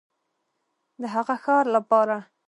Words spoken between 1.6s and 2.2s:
لپاره